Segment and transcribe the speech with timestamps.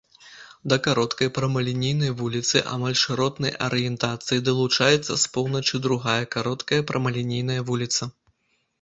[0.71, 8.15] Да кароткай прамалінейнай вуліцы амаль шыротнай арыентацыі далучаецца з поўначы другая кароткая прамалінейная вуліца.